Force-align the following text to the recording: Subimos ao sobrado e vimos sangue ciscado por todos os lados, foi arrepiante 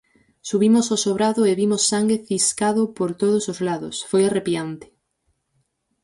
Subimos 0.49 0.85
ao 0.89 1.01
sobrado 1.05 1.41
e 1.49 1.53
vimos 1.61 1.83
sangue 1.91 2.17
ciscado 2.27 2.83
por 2.97 3.09
todos 3.21 3.43
os 3.51 3.59
lados, 3.67 3.95
foi 4.09 4.21
arrepiante 4.25 4.87